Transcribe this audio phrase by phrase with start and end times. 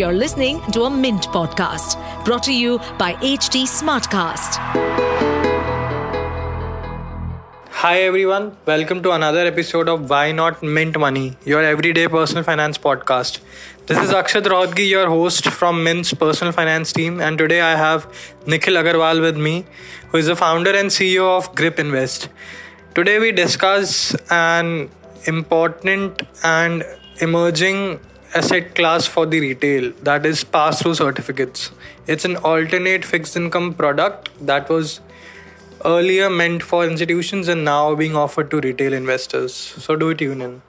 [0.00, 1.94] You're listening to a Mint podcast
[2.24, 4.54] brought to you by HT Smartcast.
[7.80, 12.78] Hi everyone, welcome to another episode of Why Not Mint Money, your everyday personal finance
[12.78, 13.40] podcast.
[13.88, 18.06] This is Akshat Rohatgi, your host from Mint's personal finance team, and today I have
[18.46, 19.66] Nikhil Aggarwal with me,
[20.08, 22.30] who is the founder and CEO of Grip Invest.
[22.94, 24.88] Today we discuss an
[25.26, 26.86] important and
[27.20, 28.00] emerging
[28.34, 31.72] asset class for the retail that is pass through certificates.
[32.06, 35.00] It's an alternate fixed income product that was
[35.84, 39.54] earlier meant for institutions and now being offered to retail investors.
[39.54, 40.62] So do tune in.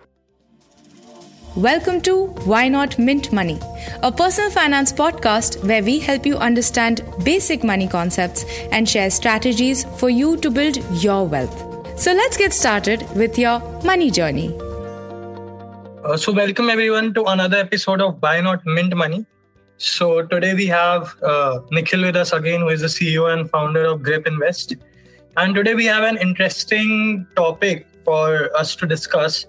[1.56, 3.60] Welcome to Why Not Mint Money,
[4.02, 9.84] a personal finance podcast where we help you understand basic money concepts and share strategies
[10.00, 12.00] for you to build your wealth.
[12.00, 14.58] So let's get started with your money journey.
[16.12, 19.26] Uh, so, welcome everyone to another episode of Why Not Mint Money.
[19.78, 23.86] So, today we have uh, Nikhil with us again, who is the CEO and founder
[23.86, 24.76] of Grip Invest.
[25.38, 29.46] And today we have an interesting topic for us to discuss.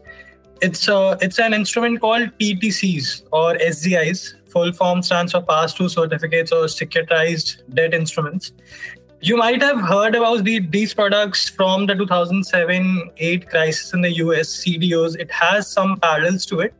[0.60, 4.34] It's a, it's an instrument called PTCs or SDIs.
[4.52, 8.52] Full form stands for pass through certificates or securitized debt instruments.
[9.24, 14.48] You might have heard about the, these products from the 2007-8 crisis in the US,
[14.64, 15.16] CDOs.
[15.16, 16.74] It has some parallels to it.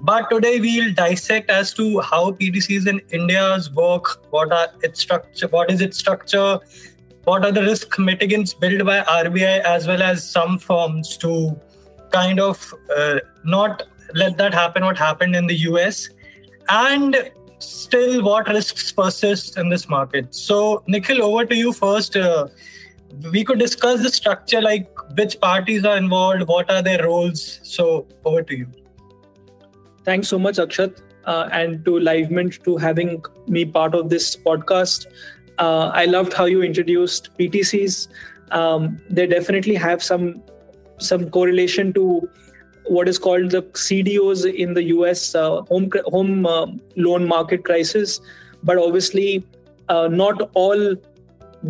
[0.00, 5.48] But today we'll dissect as to how PTCs in India's work, what are its structure,
[5.48, 6.60] what is its structure,
[7.24, 11.60] what are the risk mitigants built by RBI as well as some firms to
[12.12, 13.82] kind of uh, not
[14.14, 16.08] let that happen what happened in the US
[16.68, 17.32] and
[17.64, 20.34] still what risks persist in this market.
[20.34, 22.48] So Nikhil over to you first uh,
[23.32, 28.08] we could discuss the structure like which parties are involved what are their roles so
[28.24, 28.66] over to you
[30.04, 35.06] thanks so much akshat uh, and to livemint to having me part of this podcast
[35.58, 38.08] uh, I loved how you introduced PTCs.
[38.50, 40.42] Um, they definitely have some
[40.98, 42.28] some correlation to
[42.86, 48.20] what is called the CDOs in the US uh, home home uh, loan market crisis.
[48.62, 49.44] But obviously,
[49.88, 50.94] uh, not all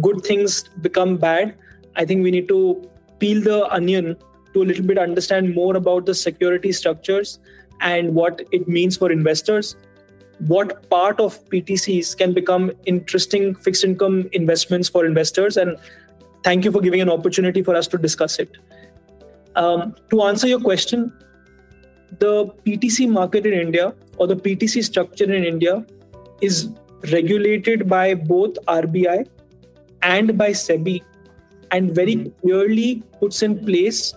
[0.01, 1.55] good things become bad.
[1.97, 4.17] I think we need to peel the onion
[4.53, 7.39] to a little bit understand more about the security structures
[7.81, 9.77] and what it means for investors
[10.39, 15.57] what part of PTCs can become interesting fixed income investments for investors.
[15.57, 15.77] And
[16.43, 18.57] thank you for giving an opportunity for us to discuss it.
[19.57, 21.13] Um, to answer your question,
[22.19, 25.85] the PTC market in India or the PTC structure in India
[26.41, 26.69] is
[27.13, 29.27] regulated by both RBI
[30.03, 31.03] and by SEBI
[31.71, 32.41] and very mm-hmm.
[32.41, 34.15] clearly puts in place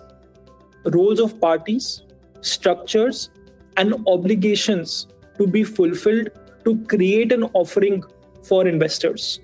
[0.84, 2.02] roles of parties,
[2.40, 3.30] structures,
[3.76, 5.06] and obligations
[5.38, 6.30] to be fulfilled
[6.64, 8.02] to create an offering
[8.42, 9.40] for investors.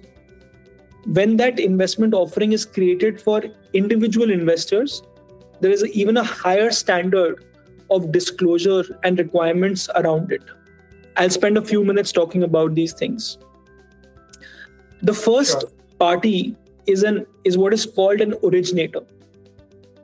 [1.06, 5.02] When that investment offering is created for individual investors,
[5.64, 7.42] there is even a higher standard
[7.90, 10.42] of disclosure and requirements around it.
[11.16, 13.38] I'll spend a few minutes talking about these things.
[15.00, 15.70] The first sure.
[15.98, 16.54] party
[16.86, 19.00] is an is what is called an originator.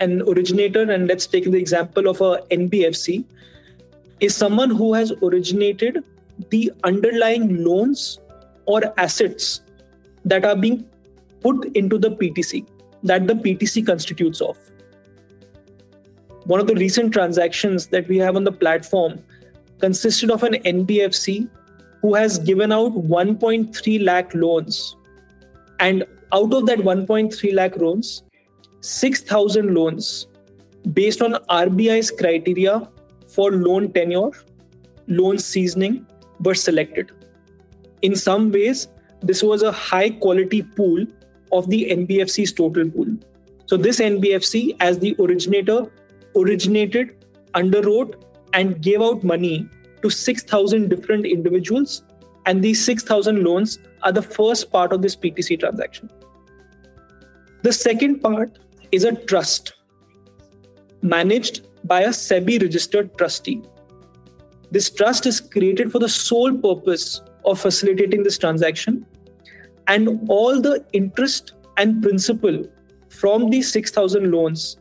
[0.01, 3.25] An originator, and let's take the example of a NBFC
[4.21, 6.03] is someone who has originated
[6.49, 8.19] the underlying loans
[8.65, 9.61] or assets
[10.25, 10.87] that are being
[11.43, 12.67] put into the PTC
[13.03, 14.70] that the PTC constitutes of.
[16.45, 19.23] One of the recent transactions that we have on the platform
[19.79, 21.49] consisted of an NBFC
[22.03, 24.97] who has given out 1.3 lakh loans.
[25.79, 28.23] And out of that 1.3 lakh loans,
[28.81, 30.27] 6,000 loans
[30.95, 32.89] based on RBI's criteria
[33.27, 34.31] for loan tenure,
[35.09, 36.07] loan seasoning
[36.41, 37.13] were selected.
[38.03, 38.89] In some ways,
[39.23, 41.07] this was a high quality pool
[41.53, 43.19] of the NBFC's total pool.
[43.67, 45.87] So, this NBFC, as the originator,
[46.37, 47.25] originated,
[47.55, 49.69] underwrote, and gave out money
[50.03, 52.03] to 6,000 different individuals.
[52.47, 56.11] And these 6,000 loans are the first part of this PTC transaction.
[57.63, 58.59] The second part
[58.91, 59.75] is a trust
[61.03, 63.63] managed by a SEBI registered trustee.
[64.71, 69.07] This trust is created for the sole purpose of facilitating this transaction,
[69.87, 72.65] and all the interest and principal
[73.09, 74.80] from these 6,000 loans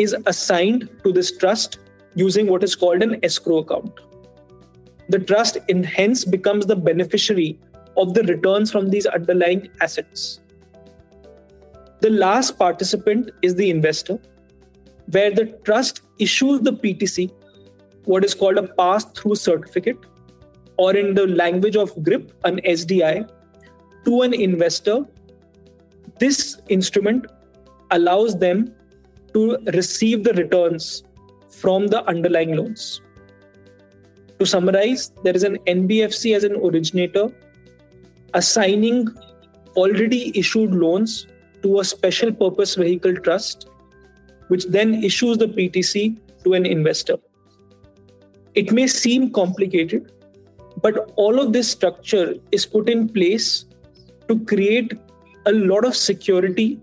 [0.00, 1.78] is assigned to this trust
[2.14, 4.00] using what is called an escrow account.
[5.08, 7.58] The trust in hence becomes the beneficiary
[7.96, 10.40] of the returns from these underlying assets.
[12.00, 14.18] The last participant is the investor,
[15.10, 17.30] where the trust issues the PTC
[18.04, 19.98] what is called a pass through certificate
[20.78, 23.28] or in the language of GRIP, an SDI,
[24.06, 25.04] to an investor,
[26.18, 27.26] this instrument
[27.90, 28.74] allows them
[29.34, 31.04] to receive the returns
[31.48, 33.00] from the underlying loans.
[34.38, 37.30] To summarize, there is an NBFC as an originator
[38.34, 39.08] assigning
[39.76, 41.26] already issued loans
[41.62, 43.68] to a special purpose vehicle trust,
[44.48, 47.16] which then issues the PTC to an investor.
[48.54, 50.12] It may seem complicated,
[50.82, 53.66] but all of this structure is put in place
[54.28, 54.94] to create
[55.46, 56.80] a lot of security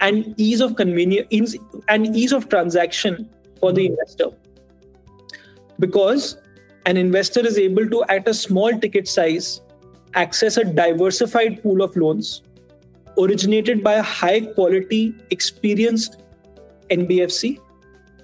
[0.00, 1.56] and ease of convenience
[1.88, 3.28] and ease of transaction
[3.60, 4.30] for the investor
[5.78, 6.36] because
[6.86, 9.60] an investor is able to at a small ticket size
[10.14, 12.42] access a diversified pool of loans
[13.18, 16.22] originated by a high quality experienced
[16.90, 17.58] nbfc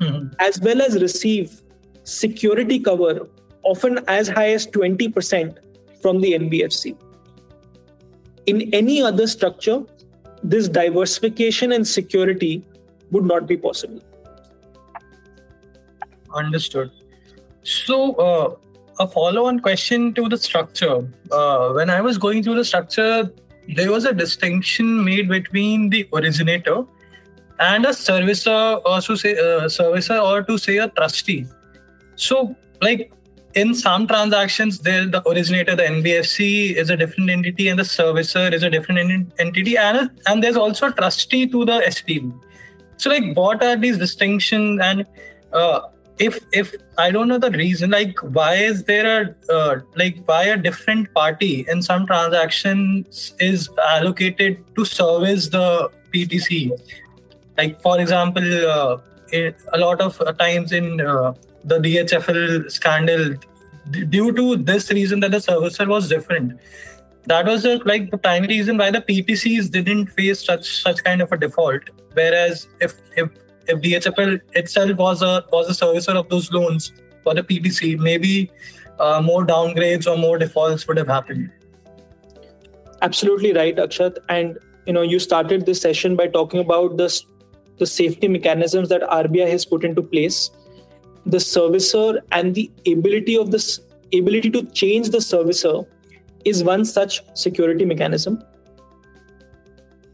[0.00, 0.26] mm-hmm.
[0.38, 1.62] as well as receive
[2.04, 3.26] security cover
[3.62, 5.58] often as high as 20%
[6.00, 6.96] from the nbfc
[8.46, 9.82] in any other structure
[10.44, 12.62] this diversification and security
[13.10, 14.02] would not be possible.
[16.34, 16.90] Understood.
[17.62, 18.56] So, uh,
[19.00, 21.08] a follow on question to the structure.
[21.32, 23.30] Uh, when I was going through the structure,
[23.74, 26.84] there was a distinction made between the originator
[27.58, 31.46] and a servicer, or to say, uh, servicer, or to say a trustee.
[32.16, 33.12] So, like
[33.54, 38.52] in some transactions, there the originator, the NBFC, is a different entity, and the servicer
[38.52, 42.32] is a different entity, and and there's also a trustee to the SPV.
[42.96, 44.80] So, like, what are these distinctions?
[44.82, 45.06] And
[45.52, 45.80] uh,
[46.18, 50.44] if if I don't know the reason, like, why is there a uh, like why
[50.44, 56.70] a different party in some transactions is allocated to service the PTC?
[57.56, 58.98] Like, for example, uh,
[59.28, 61.34] it, a lot of times in uh,
[61.64, 63.34] the DHFL scandal
[63.90, 66.58] due to this reason that the servicer was different.
[67.26, 71.22] That was the, like the primary reason why the PTCs didn't face such such kind
[71.22, 71.82] of a default.
[72.12, 73.30] Whereas if if
[73.66, 78.50] if DHFL itself was a was a servicer of those loans for the PTC, maybe
[78.98, 81.50] uh, more downgrades or more defaults would have happened.
[83.00, 84.18] Absolutely right, Akshat.
[84.28, 87.08] And you know, you started this session by talking about the
[87.78, 90.50] the safety mechanisms that RBI has put into place
[91.26, 93.80] the servicer and the ability of this
[94.12, 95.86] ability to change the servicer
[96.44, 98.42] is one such security mechanism.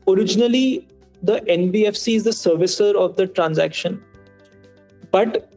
[0.09, 0.89] Originally,
[1.23, 4.03] the NBFC is the servicer of the transaction,
[5.11, 5.53] but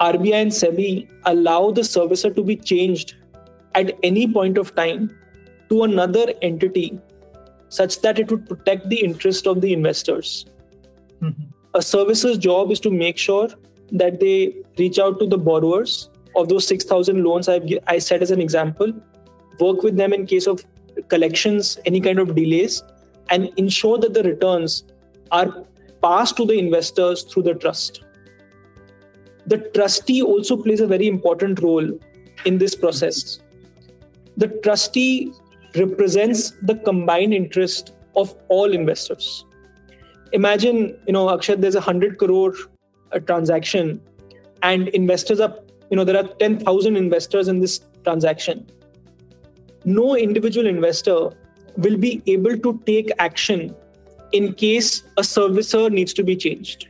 [0.00, 3.16] RBI and SEBI allow the servicer to be changed
[3.74, 5.14] at any point of time
[5.68, 6.98] to another entity
[7.68, 10.46] such that it would protect the interest of the investors.
[11.22, 11.42] Mm-hmm.
[11.74, 13.48] A servicer's job is to make sure
[13.92, 18.30] that they reach out to the borrowers of those 6000 loans I've, i set as
[18.30, 18.92] an example
[19.58, 20.64] work with them in case of
[21.08, 22.82] collections any kind of delays
[23.30, 24.84] and ensure that the returns
[25.30, 25.64] are
[26.02, 28.04] passed to the investors through the trust.
[29.46, 31.98] The trustee also plays a very important role
[32.44, 33.40] in this process.
[34.36, 35.32] The trustee
[35.76, 39.44] represents the combined interest of all investors.
[40.32, 42.54] Imagine you know akshat there's a 100 crore
[43.12, 44.00] a transaction.
[44.62, 45.54] And investors are
[45.90, 48.66] you know there are 10000 investors in this transaction.
[49.84, 51.30] No individual investor
[51.76, 53.74] will be able to take action
[54.32, 56.88] in case a servicer needs to be changed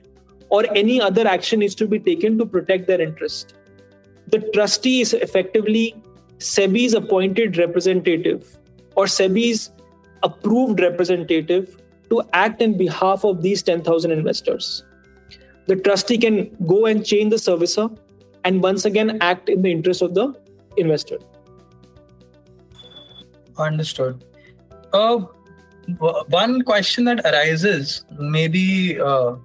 [0.50, 3.54] or any other action needs to be taken to protect their interest.
[4.26, 6.02] The trustee is effectively
[6.38, 8.58] sebi's appointed representative
[8.96, 9.70] or sebi's
[10.22, 14.84] approved representative to act in behalf of these 10000 investors
[15.70, 16.36] the trustee can
[16.66, 17.84] go and change the servicer
[18.44, 20.24] and once again act in the interest of the
[20.76, 21.18] investor.
[23.56, 24.24] Understood.
[24.92, 25.18] Uh,
[26.40, 29.36] one question that arises, maybe uh,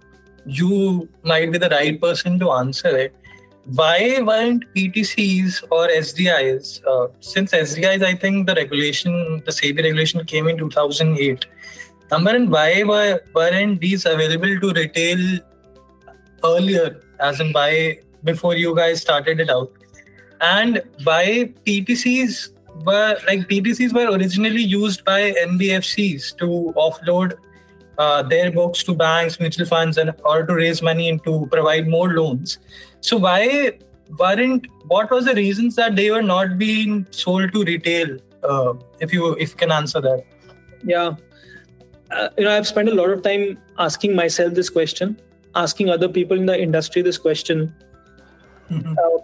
[0.45, 3.15] you might be the right person to answer it.
[3.65, 6.83] Why weren't PTCs or SDIs?
[6.87, 11.45] Uh, since SDIs, I think the regulation, the SEBI regulation came in 2008.
[12.11, 15.39] Number and why were, weren't these available to retail
[16.45, 19.71] earlier, as in by before you guys started it out.
[20.41, 22.49] And by PTCs
[22.83, 27.37] were like PTCs were originally used by NBFCs to offload
[27.97, 31.87] uh, their books to banks, mutual funds, and or to raise money and to provide
[31.87, 32.57] more loans.
[33.01, 33.79] So why
[34.19, 38.17] weren't what was the reasons that they were not being sold to retail?
[38.43, 40.23] Uh, if you if you can answer that.
[40.83, 41.15] Yeah,
[42.11, 45.19] uh, you know I've spent a lot of time asking myself this question
[45.55, 47.73] asking other people in the industry this question.
[48.69, 48.95] Mm-hmm.
[48.97, 49.23] Uh,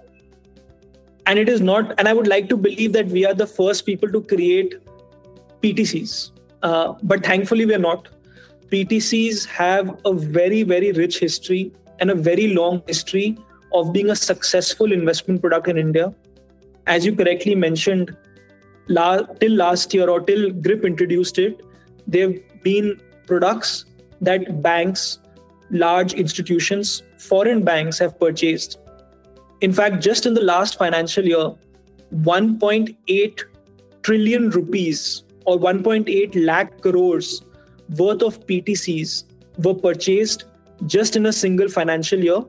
[1.25, 3.85] and it is not and i would like to believe that we are the first
[3.85, 4.75] people to create
[5.63, 6.31] ptcs
[6.63, 8.09] uh, but thankfully we are not
[8.71, 13.37] ptcs have a very very rich history and a very long history
[13.73, 16.13] of being a successful investment product in india
[16.87, 18.15] as you correctly mentioned
[18.87, 21.61] la- till last year or till grip introduced it
[22.07, 22.89] they've been
[23.27, 23.85] products
[24.29, 25.19] that banks
[25.71, 28.77] large institutions foreign banks have purchased
[29.61, 31.53] in fact, just in the last financial year,
[32.15, 33.43] 1.8
[34.01, 37.43] trillion rupees or 1.8 lakh crores
[37.95, 39.25] worth of PTCs
[39.63, 40.45] were purchased
[40.87, 42.43] just in a single financial year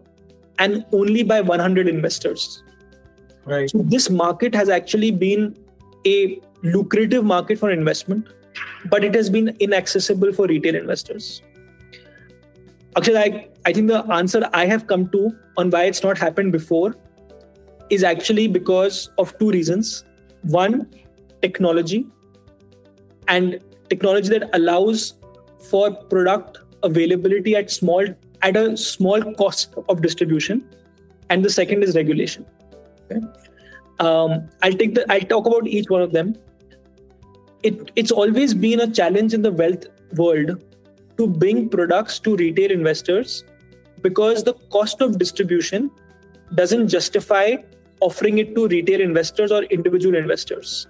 [0.59, 2.63] and only by 100 investors.
[3.45, 3.69] Right.
[3.69, 5.57] So this market has actually been
[6.07, 8.29] a lucrative market for investment,
[8.87, 11.43] but it has been inaccessible for retail investors.
[12.97, 16.53] Actually, I, I think the answer I have come to on why it's not happened
[16.53, 16.95] before
[17.91, 20.05] is actually because of two reasons.
[20.43, 20.91] One,
[21.41, 22.07] technology,
[23.29, 25.15] and technology that allows
[25.71, 28.05] for product availability at small
[28.43, 30.69] at a small cost of distribution,
[31.31, 32.45] and the second is regulation.
[33.11, 33.25] Okay?
[34.01, 36.35] Um, I'll take the I'll talk about each one of them.
[37.63, 40.63] It it's always been a challenge in the wealth world
[41.19, 43.45] to bring products to retail investors
[44.03, 45.91] because the cost of distribution
[46.55, 47.57] doesn't justify
[48.01, 50.87] offering it to retail investors or individual investors.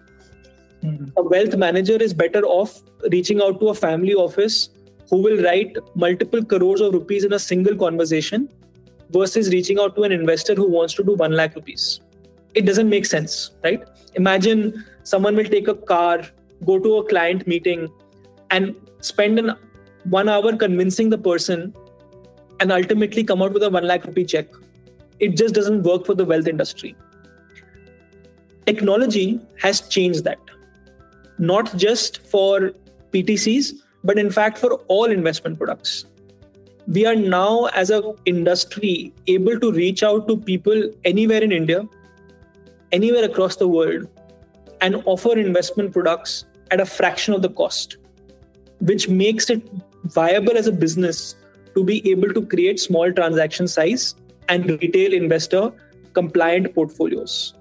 [0.82, 1.10] Mm-hmm.
[1.16, 4.70] A wealth manager is better off reaching out to a family office
[5.10, 8.48] who will write multiple crores of rupees in a single conversation
[9.10, 12.00] versus reaching out to an investor who wants to do 1 lakh rupees.
[12.54, 13.82] It doesn't make sense, right?
[14.14, 16.22] Imagine someone will take a car,
[16.64, 17.88] go to a client meeting,
[18.50, 19.56] and spend an
[20.04, 21.74] one hour convincing the person
[22.60, 24.46] and ultimately come out with a 1 lakh rupee check
[25.22, 26.96] it just doesn't work for the wealth industry.
[28.66, 30.40] Technology has changed that,
[31.38, 32.72] not just for
[33.12, 36.06] PTCs, but in fact for all investment products.
[36.88, 41.88] We are now, as an industry, able to reach out to people anywhere in India,
[42.90, 44.08] anywhere across the world,
[44.80, 47.98] and offer investment products at a fraction of the cost,
[48.80, 49.62] which makes it
[50.04, 51.36] viable as a business
[51.74, 54.14] to be able to create small transaction size
[54.48, 55.72] and retail investor
[56.12, 57.54] compliant portfolios.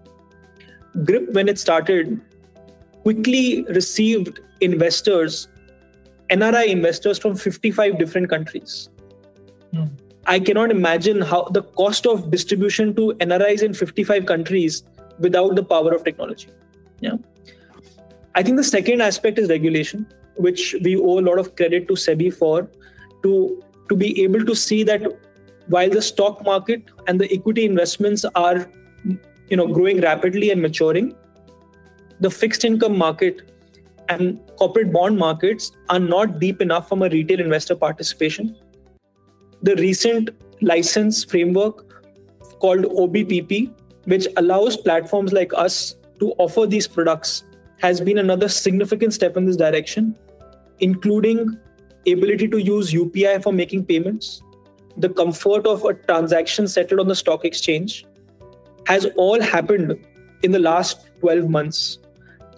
[1.06, 2.20] GRIP, when it started,
[3.04, 5.48] quickly received investors,
[6.30, 8.90] NRI investors from 55 different countries.
[9.74, 9.86] Hmm.
[10.26, 14.84] I cannot imagine how the cost of distribution to NRIs in 55 countries
[15.20, 16.50] without the power of technology.
[17.00, 17.16] Yeah.
[18.36, 20.06] I think the second aspect is regulation,
[20.36, 22.70] which we owe a lot of credit to SEBI for,
[23.24, 25.02] to, to be able to see that
[25.68, 28.68] while the stock market and the equity investments are
[29.50, 31.16] you know growing rapidly and maturing
[32.22, 33.52] the fixed income market
[34.10, 38.56] and corporate bond markets are not deep enough from a retail investor participation.
[39.64, 40.30] The recent
[40.62, 41.86] license framework
[42.60, 43.72] called obpp
[44.06, 47.44] which allows platforms like us to offer these products
[47.82, 50.16] has been another significant step in this direction
[50.80, 51.58] including
[52.08, 54.42] ability to use upi for making payments
[54.98, 58.06] the comfort of a transaction settled on the stock exchange
[58.88, 60.06] has all happened
[60.44, 62.00] in the last 12 months.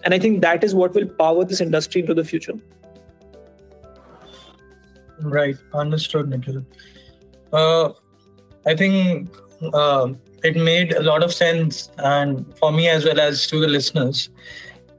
[0.04, 2.54] And I think that is what will power this industry into the future.
[5.20, 6.64] Right, understood, Nikhil.
[7.52, 7.92] Uh,
[8.66, 9.34] I think
[9.72, 10.12] uh,
[10.42, 14.28] it made a lot of sense, and for me as well as to the listeners.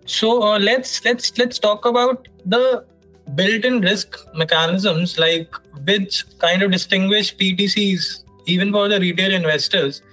[0.05, 2.85] So uh, let's let's let's talk about the
[3.33, 10.03] built-in risk mechanisms like which kind of distinguish PTCs even for the retail investors,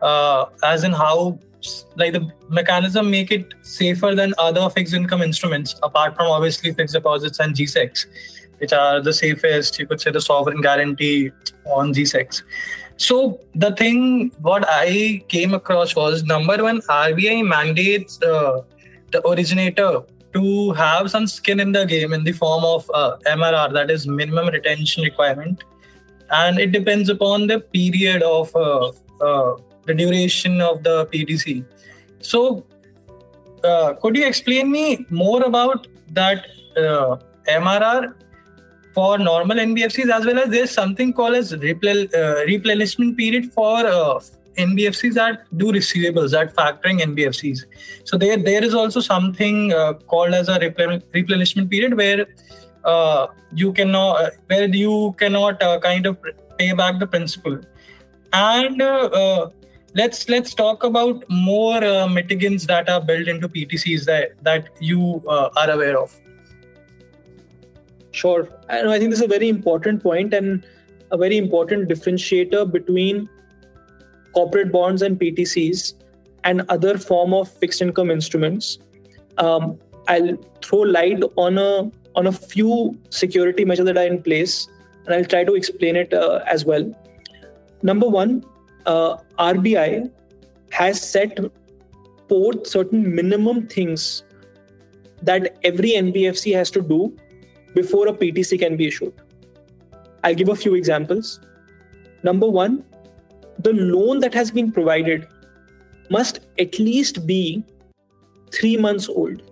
[0.00, 1.38] uh, as in how
[1.96, 6.94] like the mechanism make it safer than other fixed income instruments apart from obviously fixed
[6.94, 8.06] deposits and GSECs,
[8.58, 9.78] which are the safest.
[9.78, 11.32] You could say the sovereign guarantee
[11.64, 12.42] on GSECs.
[12.96, 18.64] So the thing what I came across was number one, RBI mandates the
[19.14, 20.02] the originator
[20.34, 24.06] to have some skin in the game in the form of uh, MRR, that is
[24.06, 25.62] minimum retention requirement,
[26.30, 28.88] and it depends upon the period of uh,
[29.28, 29.56] uh,
[29.86, 31.64] the duration of the PTC.
[32.20, 32.66] So,
[33.62, 37.16] uh, could you explain me more about that uh,
[37.48, 38.14] MRR
[38.94, 43.86] for normal NBFCs as well as there's something called as replen- uh, replenishment period for
[44.56, 47.64] NBFCs that do receivables, that factoring NBFCs.
[48.04, 52.26] So there, there is also something uh, called as a replen- replenishment period where
[52.84, 56.18] uh, you cannot, uh, where you cannot uh, kind of
[56.58, 57.60] pay back the principal.
[58.32, 59.50] And uh, uh,
[59.94, 65.70] let's let's talk about more mitigants that are built into PTCs that that you are
[65.70, 66.20] aware of.
[68.10, 70.64] Sure, I think this is a very important point and
[71.10, 73.28] a very important differentiator between
[74.34, 75.94] corporate bonds and PTCs
[76.44, 78.78] and other form of fixed income instruments.
[79.38, 84.68] Um, I'll throw light on a on a few security measures that are in place,
[85.06, 86.84] and I'll try to explain it uh, as well.
[87.82, 88.44] Number one,
[88.86, 90.10] uh, RBI
[90.70, 91.38] has set
[92.28, 94.24] forth certain minimum things
[95.22, 97.16] that every NBFC has to do
[97.74, 99.12] before a PTC can be issued.
[100.22, 101.40] I'll give a few examples.
[102.22, 102.84] Number one,
[103.58, 105.26] the loan that has been provided
[106.10, 107.64] must at least be
[108.52, 109.42] three months old.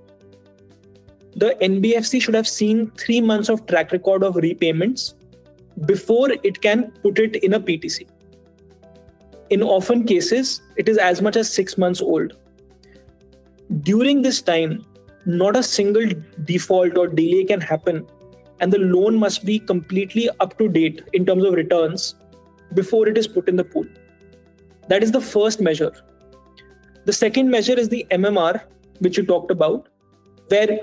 [1.36, 5.14] The NBFC should have seen three months of track record of repayments
[5.86, 8.06] before it can put it in a PTC.
[9.50, 12.36] In often cases, it is as much as six months old.
[13.80, 14.84] During this time,
[15.24, 16.06] not a single
[16.44, 18.06] default or delay can happen,
[18.60, 22.16] and the loan must be completely up to date in terms of returns
[22.74, 23.84] before it is put in the pool.
[24.88, 25.92] That is the first measure.
[27.04, 28.62] The second measure is the MMR,
[29.00, 29.88] which you talked about,
[30.48, 30.80] where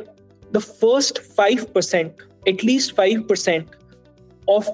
[0.52, 2.14] the first 5%,
[2.48, 3.68] at least 5%
[4.48, 4.68] of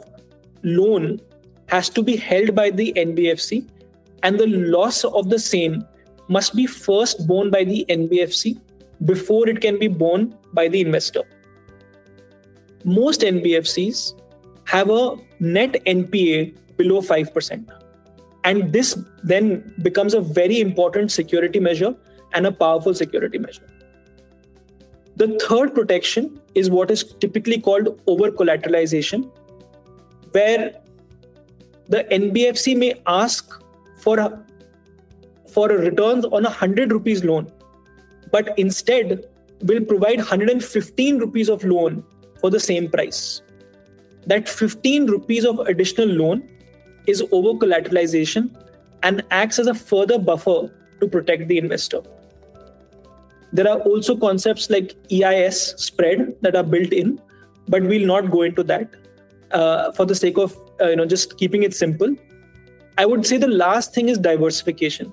[0.64, 1.20] loan
[1.68, 3.68] has to be held by the NBFC
[4.24, 5.84] and the loss of the same
[6.28, 8.60] must be first borne by the NBFC
[9.06, 11.24] before it can be borne by the investor.
[12.84, 14.20] Most NBFCs
[14.66, 17.70] have a net NPA below 5%.
[18.44, 21.96] And this then becomes a very important security measure
[22.34, 23.68] and a powerful security measure.
[25.16, 29.32] The third protection is what is typically called over collateralization,
[30.32, 30.76] where
[31.88, 33.62] the NBFC may ask
[34.00, 34.46] for a,
[35.48, 37.52] for a return on a 100 rupees loan
[38.32, 39.26] but instead
[39.62, 42.04] will provide 115 rupees of loan
[42.40, 43.42] for the same price
[44.28, 46.44] that 15 rupees of additional loan
[47.08, 48.50] is over collateralization
[49.04, 52.02] and acts as a further buffer to protect the investor
[53.54, 57.20] there are also concepts like eis spread that are built in
[57.68, 58.96] but we'll not go into that
[59.52, 62.16] uh, for the sake of uh, you know just keeping it simple
[62.98, 65.12] I would say the last thing is diversification.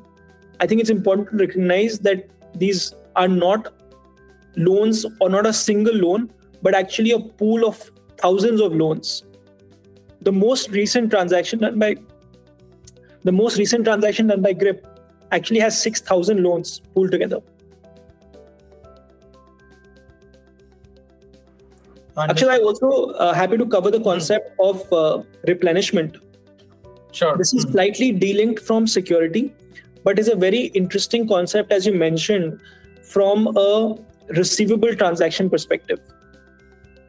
[0.61, 3.75] I think it's important to recognize that these are not
[4.57, 6.31] loans or not a single loan,
[6.63, 9.25] but actually a pool of thousands of loans.
[10.23, 11.97] The most recent transaction done by
[13.25, 14.87] the most recent transaction done by Grip
[15.31, 17.41] actually has 6,000 loans pooled together.
[22.19, 26.19] Actually, I'm also uh, happy to cover the concept of uh, replenishment
[27.13, 27.37] Sure.
[27.37, 29.55] This is slightly delinked from security,
[30.03, 32.59] but is a very interesting concept, as you mentioned,
[33.03, 33.97] from a
[34.29, 36.01] receivable transaction perspective.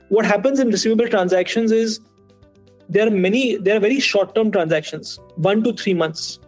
[0.10, 2.02] What happens in receivable transactions is
[2.89, 6.39] there are many, there are very short term transactions, one to three months.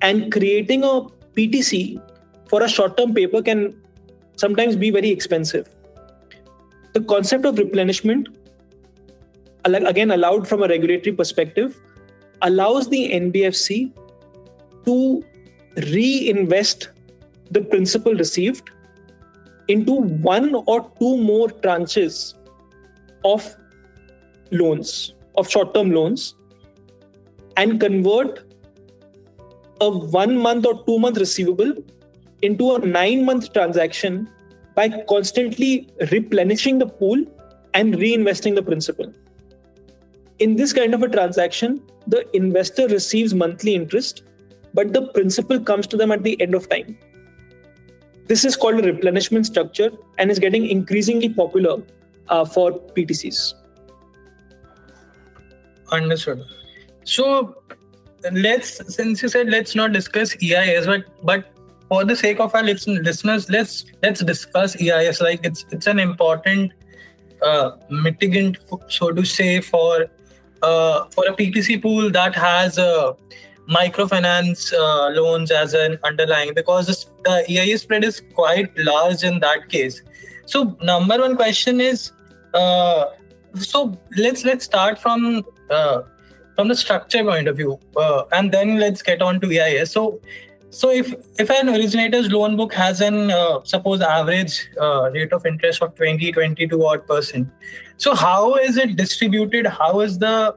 [0.00, 2.02] And creating a PTC
[2.48, 3.80] for a short term paper can
[4.36, 5.68] sometimes be very expensive.
[6.92, 8.28] The concept of replenishment,
[9.64, 11.80] again, allowed from a regulatory perspective,
[12.42, 13.92] allows the NBFC
[14.84, 15.24] to
[15.76, 16.90] reinvest
[17.50, 18.70] the principal received
[19.68, 22.34] into one or two more tranches
[23.24, 23.54] of
[24.50, 26.34] loans, of short term loans,
[27.56, 28.52] and convert
[29.80, 31.72] a one month or two month receivable
[32.42, 34.28] into a nine month transaction
[34.74, 37.24] by constantly replenishing the pool
[37.74, 39.12] and reinvesting the principal.
[40.38, 44.22] In this kind of a transaction, the investor receives monthly interest,
[44.74, 46.98] but the principal comes to them at the end of time.
[48.26, 51.82] This is called a replenishment structure and is getting increasingly popular
[52.28, 53.54] uh, for PTCs.
[55.92, 56.44] Understood.
[57.04, 57.62] So
[58.32, 61.52] let's since you said let's not discuss EIS, but but
[61.88, 65.20] for the sake of our listeners, let's let's discuss EIS.
[65.20, 66.72] Like it's it's an important
[67.42, 68.56] uh, mitigant,
[68.88, 70.06] so to say, for
[70.62, 73.12] uh, for a PTC pool that has uh,
[73.68, 79.68] microfinance uh, loans as an underlying because the EIS spread is quite large in that
[79.68, 80.02] case.
[80.46, 82.12] So number one question is,
[82.54, 83.06] uh,
[83.54, 86.02] so let's let's start from uh,
[86.56, 89.90] from the structure point of view, uh, and then let's get on to EIS.
[89.90, 90.20] So
[90.70, 95.44] so if if an originator's loan book has an uh, suppose average uh, rate of
[95.44, 97.48] interest of 20 22 odd percent
[98.02, 99.66] so how is it distributed?
[99.66, 100.56] How is the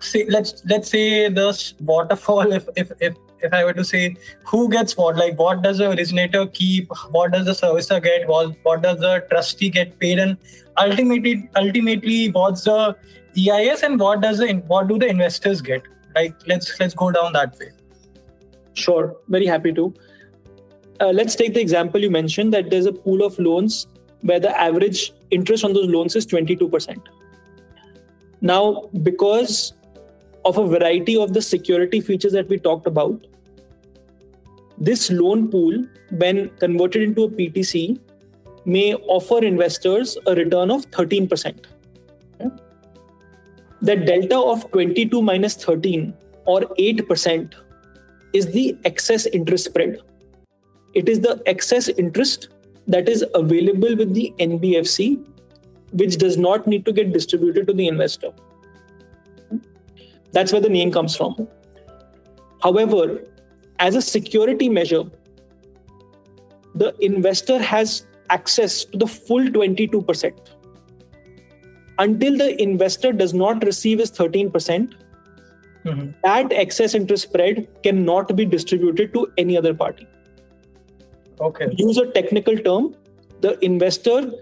[0.00, 1.50] say let's let's say the
[1.80, 5.78] waterfall if if if, if I were to say who gets what, like what does
[5.78, 10.18] the originator keep, what does the servicer get, what what does the trustee get paid,
[10.18, 10.36] and
[10.76, 12.96] ultimately ultimately what's the
[13.36, 15.82] EIS and what does the what do the investors get?
[16.14, 17.70] Like let's let's go down that way.
[18.74, 19.94] Sure, very happy to.
[21.00, 23.86] Uh, let's take the example you mentioned that there's a pool of loans
[24.20, 26.96] where the average interest on those loans is 22%.
[28.40, 29.72] Now, because
[30.44, 33.26] of a variety of the security features that we talked about,
[34.78, 37.98] this loan pool, when converted into a PTC,
[38.64, 41.64] may offer investors a return of 13%.
[43.82, 46.14] The delta of 22 minus 13
[46.46, 47.54] or 8%
[48.32, 49.98] is the excess interest spread.
[50.94, 52.50] It is the excess interest
[52.86, 55.24] that is available with the NBFC,
[55.92, 58.30] which does not need to get distributed to the investor.
[60.30, 61.48] That's where the name comes from.
[62.62, 63.24] However,
[63.80, 65.04] as a security measure,
[66.76, 70.32] the investor has access to the full 22%.
[71.98, 74.94] Until the investor does not receive his 13%,
[75.84, 76.10] mm-hmm.
[76.24, 80.06] that excess interest spread cannot be distributed to any other party.
[81.40, 81.68] Okay.
[81.76, 82.94] Use a technical term.
[83.40, 84.32] The investor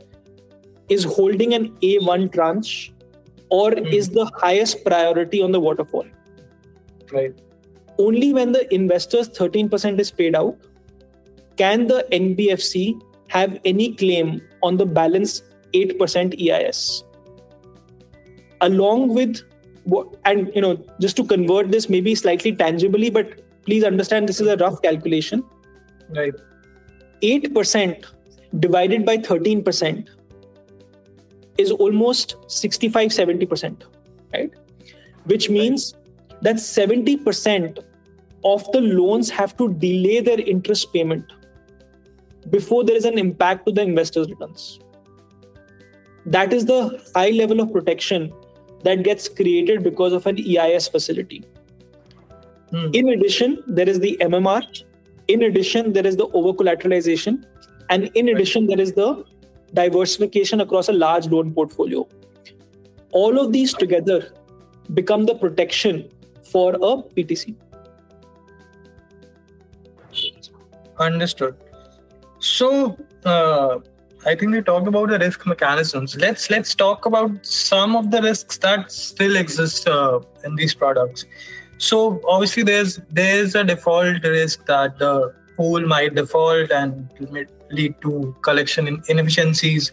[0.89, 2.93] is holding an A1 tranche
[3.49, 3.93] or mm.
[3.93, 6.07] is the highest priority on the waterfall.
[7.13, 7.35] Right.
[7.99, 10.57] Only when the investor's 13% is paid out
[11.57, 15.43] can the NBFC have any claim on the balance
[15.75, 17.05] 8% EIS.
[18.61, 19.42] Along with
[20.25, 24.46] and you know just to convert this maybe slightly tangibly but please understand this is
[24.46, 25.44] a rough calculation.
[26.11, 26.35] Right.
[27.23, 28.05] 8%
[28.59, 30.09] divided by 13%
[31.59, 33.83] is almost 65 70%
[34.33, 34.51] right?
[35.25, 35.94] Which means
[36.42, 37.85] that 70%
[38.44, 41.25] of the loans have to delay their interest payment
[42.49, 44.81] before there is an impact to the investors returns.
[46.25, 48.33] That is the high level of protection
[48.83, 51.45] that gets created because of an EIS facility
[52.71, 52.87] hmm.
[52.93, 54.62] in addition there is the mmr
[55.31, 57.45] in addition, there is the over collateralization.
[57.88, 59.25] And in addition, there is the
[59.75, 62.09] diversification across a large loan portfolio.
[63.12, 64.33] All of these together
[64.95, 66.09] become the protection
[66.43, 67.55] for a PTC.
[70.99, 71.57] Understood.
[72.40, 73.79] So, uh,
[74.27, 76.15] I think we talked about the risk mechanisms.
[76.17, 81.25] Let's let's talk about some of the risks that still exist uh, in these products.
[81.79, 87.09] So obviously, there's there's a default risk that the pool might default and
[87.71, 89.93] lead to collection inefficiencies.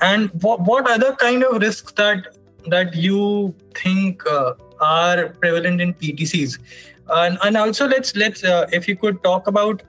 [0.00, 5.94] And what, what other kind of risks that that you think uh, are prevalent in
[5.94, 6.58] PTCs?
[7.08, 9.82] And, and also let's let's uh, if you could talk about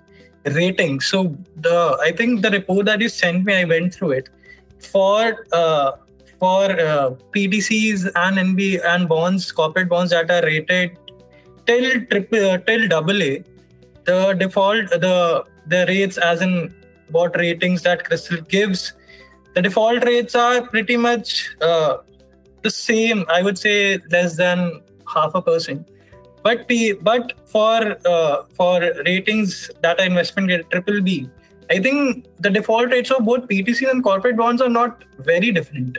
[0.46, 1.00] rating.
[1.00, 4.30] So the I think the report that you sent me, I went through it
[4.80, 5.92] for uh,
[6.40, 10.98] for uh, and NB and bonds, corporate bonds that are rated
[11.66, 13.44] till triple uh, till double A,
[14.06, 16.74] the default the the rates as in
[17.10, 18.94] what ratings that CRISIL gives,
[19.54, 21.98] the default rates are pretty much uh,
[22.62, 23.26] the same.
[23.30, 24.82] I would say less than
[25.12, 25.88] half a percent.
[26.46, 26.68] But
[27.02, 31.28] but for uh, for ratings are investment grade triple B,
[31.72, 35.98] I think the default rates of both PTC and corporate bonds are not very different.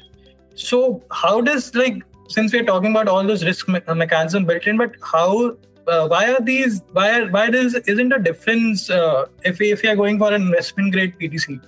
[0.55, 4.77] So how does like since we're talking about all those risk me- mechanism built in,
[4.77, 5.57] but how
[5.89, 9.89] uh, why are these why are, why does isn't a difference uh, if if we
[9.89, 11.61] are going for an investment grade PTC?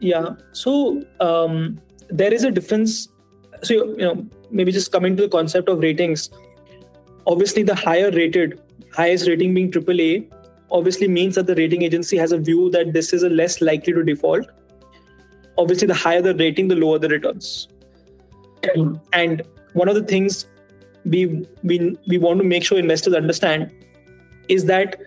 [0.00, 3.08] Yeah, so um, there is a difference.
[3.62, 6.30] So you know maybe just coming to the concept of ratings.
[7.26, 8.60] Obviously, the higher rated,
[8.92, 10.30] highest rating being AAA,
[10.70, 13.92] obviously means that the rating agency has a view that this is a less likely
[13.92, 14.46] to default
[15.58, 17.68] obviously the higher the rating the lower the returns
[19.12, 19.42] and
[19.74, 20.46] one of the things
[21.04, 23.70] we we we want to make sure investors understand
[24.48, 25.00] is that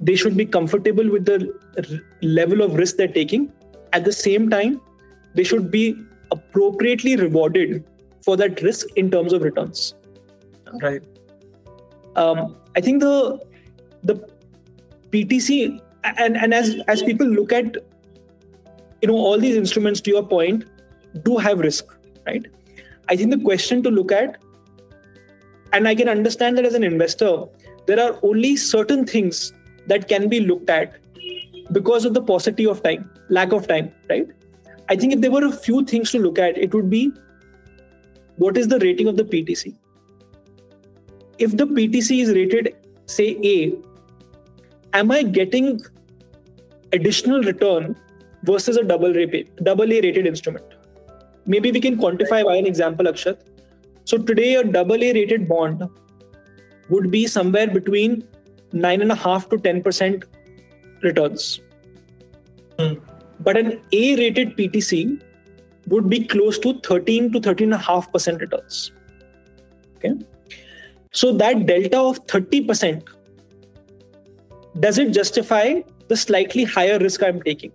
[0.00, 3.52] they should be comfortable with the r- level of risk they're taking
[3.92, 4.80] at the same time
[5.34, 5.96] they should be
[6.30, 7.84] appropriately rewarded
[8.24, 9.94] for that risk in terms of returns.
[10.82, 11.02] Right.
[12.16, 13.40] Um, i think the
[14.04, 14.14] the
[15.10, 17.76] ptc and and as as people look at
[19.02, 20.64] you know all these instruments to your point
[21.24, 22.46] do have risk right?
[23.08, 24.38] I think the question to look at
[25.72, 27.32] and i can understand that as an investor
[27.86, 29.52] there are only certain things
[29.88, 30.96] that can be looked at
[31.72, 34.28] because of the paucity of time lack of time right?
[34.88, 37.12] I think if there were a few things to look at it would be
[38.36, 39.74] what is the rating of the ptc
[41.38, 43.74] if the PTC is rated, say A,
[44.92, 45.80] am I getting
[46.92, 47.96] additional return
[48.44, 50.64] versus a double A, double A rated instrument?
[51.46, 53.38] Maybe we can quantify by an example, Akshat.
[54.04, 55.82] So today, a double A rated bond
[56.88, 58.26] would be somewhere between
[58.72, 60.24] nine and a half to ten percent
[61.02, 61.60] returns.
[62.78, 62.94] Hmm.
[63.40, 65.20] But an A rated PTC
[65.88, 68.92] would be close to 13 to 13.5% returns.
[69.96, 70.14] Okay.
[71.12, 73.06] So that delta of 30%,
[74.80, 77.72] does it justify the slightly higher risk I'm taking?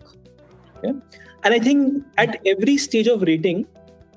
[0.78, 0.94] Okay.
[1.44, 3.66] And I think at every stage of rating,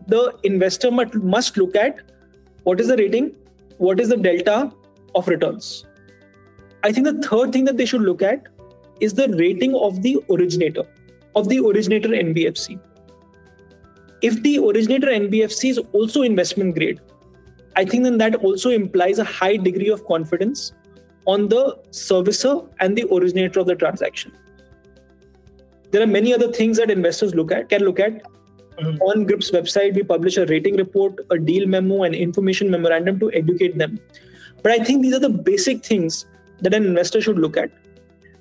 [0.08, 2.00] the investor must look at
[2.64, 3.36] what is the rating,
[3.78, 4.72] what is the delta
[5.14, 5.86] of returns.
[6.82, 8.48] I think the third thing that they should look at
[9.00, 10.82] is the rating of the originator,
[11.36, 12.80] of the originator NBFC.
[14.22, 17.00] If the originator NBFC is also investment grade,
[17.74, 20.72] I think then that also implies a high degree of confidence
[21.26, 24.32] on the servicer and the originator of the transaction.
[25.90, 28.22] There are many other things that investors look at can look at.
[28.78, 29.02] Mm-hmm.
[29.02, 33.30] On GRIP's website, we publish a rating report, a deal memo, and information memorandum to
[33.32, 33.98] educate them.
[34.62, 36.26] But I think these are the basic things
[36.60, 37.70] that an investor should look at.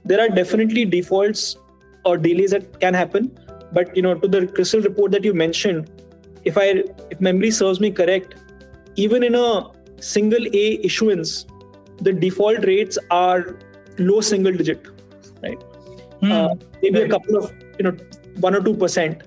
[0.06, 1.58] There are definitely defaults
[2.06, 3.38] or delays that can happen,
[3.72, 5.90] but you know, to the CRISIL report that you mentioned,
[6.44, 8.36] if I if memory serves me correct,
[8.96, 11.46] even in a single A issuance,
[12.02, 13.58] the default rates are
[13.98, 14.88] low single digit,
[15.42, 15.60] right?
[16.22, 17.08] Mm, uh, maybe right.
[17.08, 17.98] a couple of you know
[18.40, 19.24] one or two percent,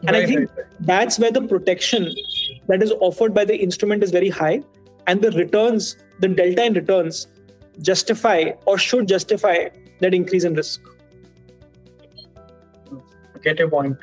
[0.00, 2.14] and right, I think right, that's where the protection
[2.68, 4.62] that is offered by the instrument is very high,
[5.06, 7.26] and the returns, the delta in returns,
[7.80, 9.68] justify or should justify
[10.00, 10.80] that increase in risk.
[13.44, 13.98] Get a point.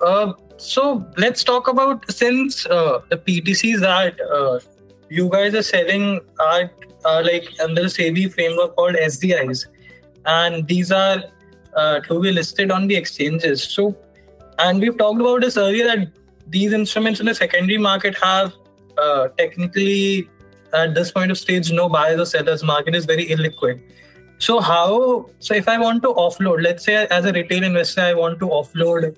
[0.00, 4.58] Uh, so let's talk about since uh, the PTCs that uh,
[5.08, 6.70] you guys are selling are,
[7.04, 9.66] are like under the SEBI framework called SDIs,
[10.26, 11.22] and these are
[11.76, 13.62] uh, to be listed on the exchanges.
[13.62, 13.96] So,
[14.58, 16.08] and we've talked about this earlier that
[16.48, 18.52] these instruments in the secondary market have
[18.96, 20.28] uh, technically
[20.72, 22.62] at this point of stage no buyers or sellers.
[22.62, 23.80] Market is very illiquid.
[24.38, 25.30] So how?
[25.40, 28.46] So if I want to offload, let's say as a retail investor, I want to
[28.46, 29.14] offload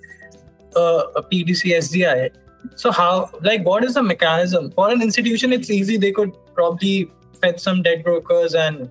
[0.76, 2.30] uh, a PTC SDI.
[2.74, 5.52] So how, like, what is the mechanism for an institution?
[5.52, 8.90] It's easy; they could probably fetch some debt brokers and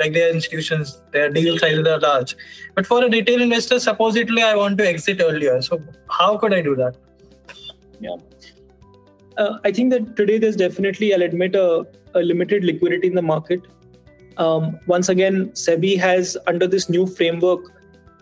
[0.00, 2.34] like their institutions, their deal sizes are large.
[2.74, 5.60] But for a retail investor, supposedly I want to exit earlier.
[5.60, 6.96] So how could I do that?
[8.00, 8.16] Yeah.
[9.36, 13.22] Uh, I think that today there's definitely, I'll admit, a, a limited liquidity in the
[13.22, 13.60] market.
[14.36, 17.60] Um, once again, SEBI has, under this new framework,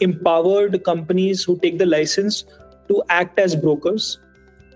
[0.00, 2.44] empowered companies who take the license
[2.88, 4.18] to act as brokers.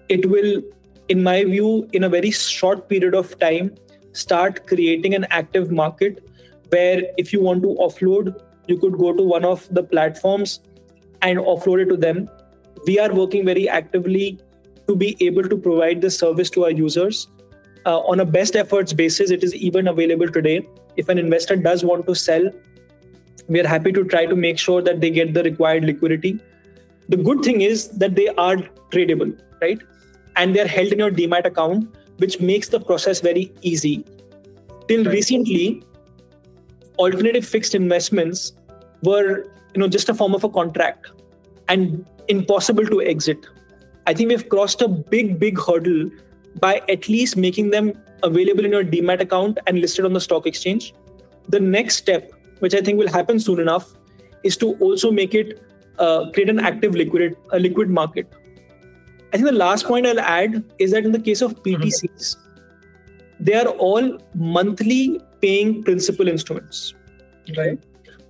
[0.08, 0.62] It will,
[1.08, 3.74] in my view, in a very short period of time,
[4.12, 6.28] start creating an active market
[6.68, 10.60] where if you want to offload, you could go to one of the platforms
[11.22, 12.28] and offload it to them.
[12.86, 14.38] We are working very actively
[14.86, 17.28] to be able to provide this service to our users.
[17.84, 20.68] Uh, on a best efforts basis, it is even available today.
[20.96, 22.50] If an investor does want to sell,
[23.48, 26.40] we are happy to try to make sure that they get the required liquidity
[27.08, 28.56] the good thing is that they are
[28.90, 29.80] tradable, right?
[30.36, 34.04] And they're held in your demat account, which makes the process very easy.
[34.88, 35.12] Till right.
[35.12, 35.82] recently,
[36.98, 38.52] alternative fixed investments
[39.02, 41.10] were, you know, just a form of a contract
[41.68, 43.46] and impossible to exit.
[44.06, 46.10] I think we've crossed a big, big hurdle
[46.60, 50.46] by at least making them available in your demat account and listed on the stock
[50.46, 50.94] exchange.
[51.48, 53.94] The next step, which I think will happen soon enough,
[54.42, 55.62] is to also make it
[55.98, 58.26] uh, create an active liquid a liquid market.
[59.32, 63.44] I think the last point I'll add is that in the case of PTCs, mm-hmm.
[63.44, 66.94] they are all monthly paying principal instruments.
[67.56, 67.78] Right.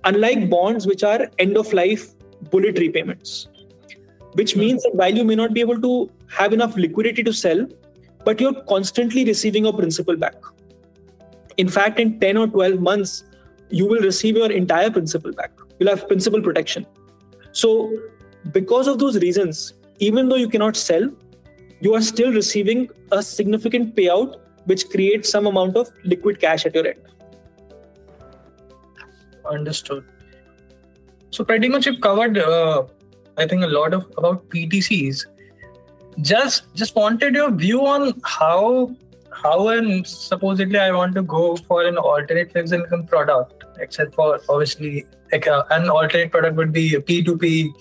[0.05, 2.13] Unlike bonds, which are end of life
[2.49, 3.47] bullet repayments,
[4.33, 4.59] which mm-hmm.
[4.59, 7.67] means that while you may not be able to have enough liquidity to sell,
[8.23, 10.35] but you're constantly receiving your principal back.
[11.57, 13.23] In fact, in 10 or 12 months,
[13.69, 15.51] you will receive your entire principal back.
[15.79, 16.85] You'll have principal protection.
[17.51, 17.91] So,
[18.51, 21.09] because of those reasons, even though you cannot sell,
[21.81, 26.73] you are still receiving a significant payout, which creates some amount of liquid cash at
[26.75, 26.99] your end.
[29.49, 30.05] Understood.
[31.31, 32.83] So, pretty much you've covered, uh,
[33.37, 35.25] I think, a lot of about PTCs.
[36.21, 38.95] Just, just wanted your view on how,
[39.31, 44.39] how, and supposedly I want to go for an alternate fixed income product, except for
[44.49, 47.73] obviously like uh, an alternate product would be a P2P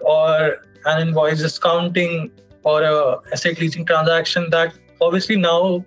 [0.00, 2.30] or an invoice discounting
[2.62, 5.84] or a asset leasing transaction that obviously now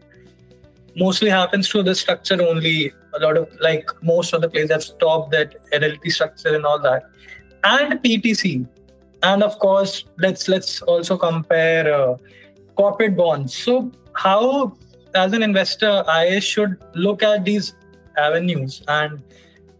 [0.95, 2.93] mostly happens through the structure only.
[3.15, 6.79] A lot of like most of the players have stopped that LLP structure and all
[6.79, 7.09] that,
[7.63, 8.67] and PTC,
[9.23, 12.17] and of course let's let's also compare uh,
[12.75, 13.53] corporate bonds.
[13.53, 14.77] So how,
[15.15, 17.73] as an investor, I should look at these
[18.17, 19.21] avenues and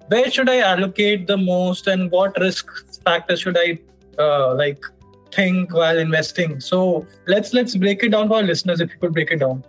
[0.08, 2.68] where should I allocate the most and what risk
[3.04, 3.80] factors should I
[4.18, 4.84] uh, like
[5.32, 6.60] think while investing?
[6.60, 8.82] So let's let's break it down for our listeners.
[8.82, 9.64] If you could break it down.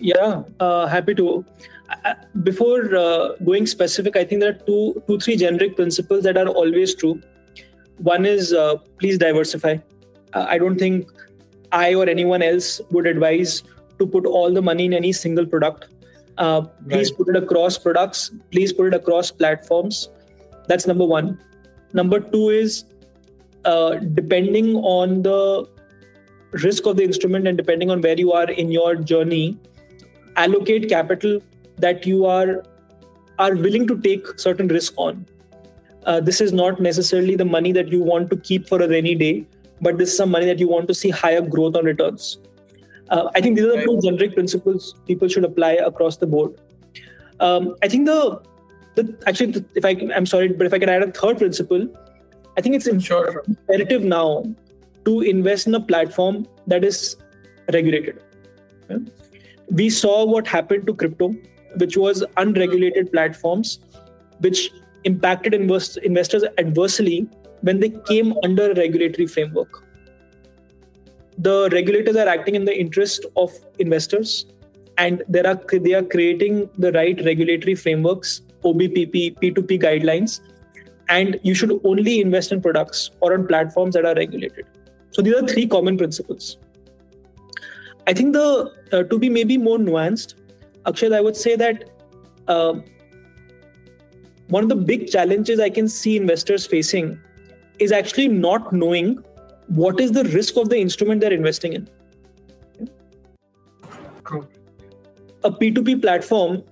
[0.00, 1.44] Yeah, uh, happy to.
[2.42, 6.48] Before uh, going specific, I think there are two, two, three generic principles that are
[6.48, 7.20] always true.
[7.98, 9.78] One is uh, please diversify.
[10.32, 11.10] Uh, I don't think
[11.72, 13.62] I or anyone else would advise
[13.98, 15.88] to put all the money in any single product.
[16.38, 17.18] Uh, please right.
[17.18, 18.30] put it across products.
[18.52, 20.08] Please put it across platforms.
[20.68, 21.40] That's number one.
[21.92, 22.84] Number two is
[23.64, 25.68] uh, depending on the
[26.52, 29.58] risk of the instrument and depending on where you are in your journey,
[30.36, 31.40] allocate capital
[31.76, 32.62] that you are
[33.38, 35.26] are willing to take certain risk on.
[36.04, 39.14] Uh, this is not necessarily the money that you want to keep for a rainy
[39.14, 39.46] day,
[39.80, 42.38] but this is some money that you want to see higher growth on returns.
[43.10, 46.60] Uh, I think these are the two generic principles people should apply across the board.
[47.40, 48.40] Um, I think the,
[48.96, 51.88] the actually, the, if I I'm sorry, but if I can add a third principle,
[52.56, 53.44] I think it's sure.
[53.46, 54.44] imperative now
[55.04, 57.16] to invest in a platform that is
[57.72, 58.20] regulated.
[59.70, 61.34] We saw what happened to crypto,
[61.76, 63.78] which was unregulated platforms,
[64.40, 64.70] which
[65.04, 67.28] impacted invest- investors adversely
[67.62, 69.84] when they came under a regulatory framework.
[71.38, 74.46] The regulators are acting in the interest of investors
[74.96, 80.40] and there are they are creating the right regulatory frameworks obpp p2p guidelines
[81.08, 84.66] and you should only invest in products or on platforms that are regulated.
[85.10, 86.58] So these are three common principles.
[88.06, 90.34] I think the uh, to be maybe more nuanced
[90.86, 91.90] Akshat i would say that
[92.48, 92.74] uh,
[94.48, 97.18] one of the big challenges i can see investors facing
[97.78, 99.18] is actually not knowing
[99.68, 101.88] what is the risk of the instrument they're investing in.
[105.44, 106.62] A P2P platform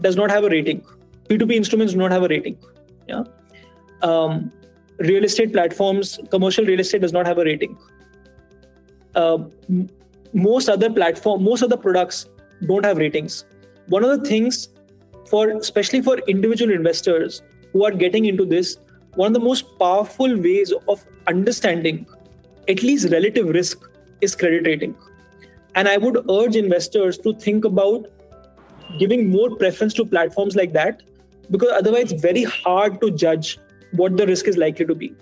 [0.00, 0.84] does not have a rating.
[1.28, 2.58] P2P instruments do not have a rating.
[3.08, 3.24] Yeah.
[4.02, 4.52] Um,
[4.98, 7.78] real estate platforms, commercial real estate does not have a rating.
[9.14, 9.38] Uh,
[10.32, 12.26] most other platform, most other products
[12.66, 13.44] don't have ratings.
[13.88, 14.68] One of the things
[15.32, 17.42] for, especially for individual investors
[17.72, 18.76] who are getting into this,
[19.14, 22.06] one of the most powerful ways of understanding
[22.68, 23.88] at least relative risk
[24.20, 24.94] is credit rating.
[25.74, 28.10] And I would urge investors to think about
[28.98, 31.02] giving more preference to platforms like that
[31.50, 33.58] because otherwise it's very hard to judge
[33.92, 35.14] what the risk is likely to be.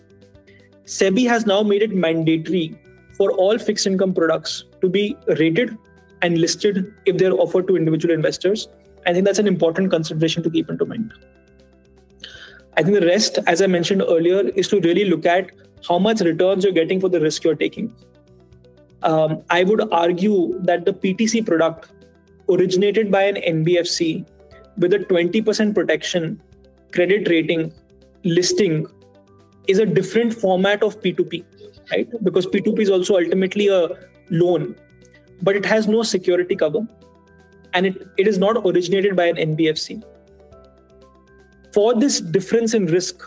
[0.87, 2.77] SEBI has now made it mandatory
[3.17, 5.79] for all fixed income products to be rated
[6.23, 8.69] and listed if they're offered to individual investors.
[9.07, 11.13] I think that's an important consideration to keep into mind.
[12.77, 15.51] I think the rest, as I mentioned earlier, is to really look at
[15.87, 17.95] how much returns you're getting for the risk you're taking.
[19.03, 21.91] Um, I would argue that the PTC product
[22.49, 24.27] originated by an NBFC
[24.77, 26.41] with a 20% protection,
[26.93, 27.73] credit rating,
[28.25, 28.87] listing
[29.67, 31.45] is a different format of P2P,
[31.91, 32.09] right?
[32.23, 33.89] Because P2P is also ultimately a
[34.31, 34.77] loan,
[35.43, 36.87] but it has no security cover
[37.75, 40.03] and it, it is not originated by an NBFC
[41.73, 43.23] for this difference in risk,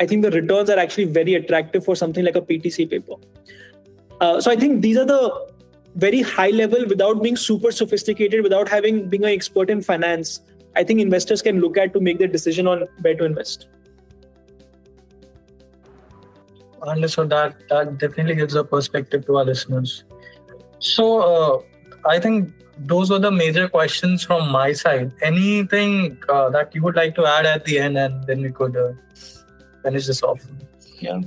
[0.00, 3.14] I think the returns are actually very attractive for something like a PTC paper.
[4.20, 5.48] Uh, so I think these are the
[5.94, 10.40] very high level without being super sophisticated, without having being an expert in finance.
[10.74, 13.68] I think investors can look at to make their decision on where to invest.
[16.82, 17.30] Understood.
[17.30, 20.04] That that definitely gives a perspective to our listeners.
[20.78, 21.62] So uh,
[22.08, 25.12] I think those were the major questions from my side.
[25.22, 28.76] Anything uh, that you would like to add at the end, and then we could
[28.76, 28.92] uh,
[29.82, 30.40] finish this off.
[31.00, 31.20] Yeah,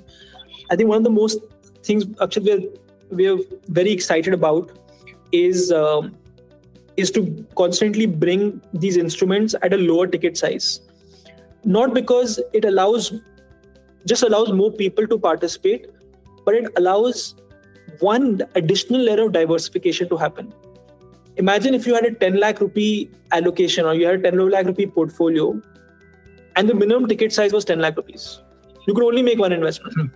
[0.70, 1.40] I think one of the most
[1.84, 2.70] things actually we're
[3.12, 4.78] we're very excited about
[5.32, 6.16] is um,
[6.98, 10.82] is to constantly bring these instruments at a lower ticket size.
[11.64, 13.12] Not because it allows
[14.06, 15.88] just allows more people to participate,
[16.46, 17.36] but it allows
[18.00, 20.54] one additional layer of diversification to happen
[21.40, 24.66] imagine if you had a 10 lakh rupee allocation or you had a 10 lakh
[24.66, 25.60] rupee portfolio
[26.56, 28.42] and the minimum ticket size was 10 lakh rupees.
[28.88, 29.94] You could only make one investment.
[29.94, 30.08] Hmm.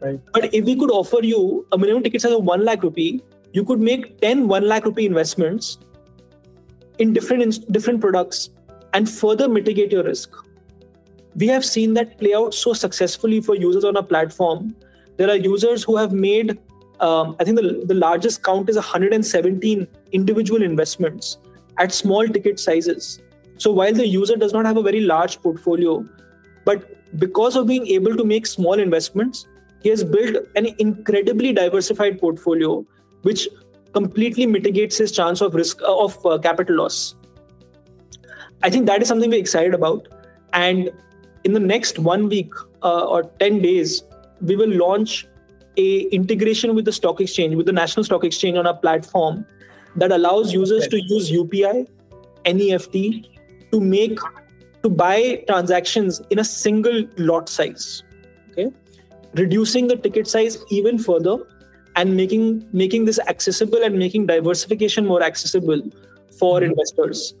[0.00, 0.20] right.
[0.32, 3.22] But if we could offer you a minimum ticket size of 1 lakh rupee
[3.52, 5.78] you could make 10 1 lakh rupee investments
[6.98, 8.50] in different in different products
[8.94, 10.36] and further mitigate your risk.
[11.36, 14.74] We have seen that play out so successfully for users on a platform.
[15.16, 16.58] There are users who have made
[17.00, 21.38] um, I think the, the largest count is 117 individual investments
[21.78, 23.20] at small ticket sizes.
[23.56, 26.06] So while the user does not have a very large portfolio,
[26.64, 29.46] but because of being able to make small investments,
[29.82, 32.84] he has built an incredibly diversified portfolio,
[33.22, 33.48] which
[33.92, 37.14] completely mitigates his chance of risk uh, of uh, capital loss.
[38.62, 40.08] I think that is something we're excited about.
[40.52, 40.90] And
[41.44, 44.02] in the next one week uh, or 10 days,
[44.42, 45.26] we will launch
[45.80, 49.46] a integration with the stock exchange, with the national stock exchange on our platform
[49.96, 51.88] that allows users to use UPI,
[52.44, 53.26] NEFT
[53.72, 54.18] to make
[54.82, 58.02] to buy transactions in a single lot size.
[58.50, 58.70] Okay,
[59.34, 61.36] reducing the ticket size even further
[61.96, 65.82] and making making this accessible and making diversification more accessible
[66.38, 66.70] for mm-hmm.
[66.70, 67.34] investors.